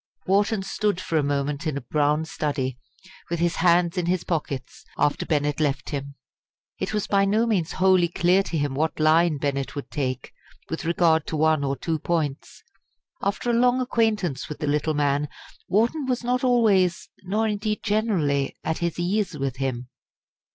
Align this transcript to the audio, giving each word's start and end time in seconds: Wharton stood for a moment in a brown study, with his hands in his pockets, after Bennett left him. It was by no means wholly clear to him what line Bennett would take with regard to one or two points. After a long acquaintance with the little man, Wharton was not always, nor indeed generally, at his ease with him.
Wharton 0.25 0.63
stood 0.63 0.99
for 0.99 1.15
a 1.15 1.21
moment 1.21 1.67
in 1.67 1.77
a 1.77 1.81
brown 1.81 2.25
study, 2.25 2.79
with 3.29 3.37
his 3.39 3.57
hands 3.57 3.99
in 3.99 4.07
his 4.07 4.23
pockets, 4.23 4.83
after 4.97 5.27
Bennett 5.27 5.59
left 5.59 5.91
him. 5.91 6.15
It 6.79 6.91
was 6.91 7.05
by 7.05 7.23
no 7.23 7.45
means 7.45 7.73
wholly 7.73 8.07
clear 8.07 8.41
to 8.41 8.57
him 8.57 8.73
what 8.73 8.99
line 8.99 9.37
Bennett 9.37 9.75
would 9.75 9.91
take 9.91 10.33
with 10.71 10.85
regard 10.85 11.27
to 11.27 11.37
one 11.37 11.63
or 11.63 11.75
two 11.77 11.99
points. 11.99 12.63
After 13.21 13.51
a 13.51 13.53
long 13.53 13.79
acquaintance 13.79 14.49
with 14.49 14.57
the 14.57 14.65
little 14.65 14.95
man, 14.95 15.29
Wharton 15.67 16.07
was 16.07 16.23
not 16.23 16.43
always, 16.43 17.07
nor 17.21 17.47
indeed 17.47 17.83
generally, 17.83 18.57
at 18.63 18.79
his 18.79 18.97
ease 18.97 19.37
with 19.37 19.57
him. 19.57 19.89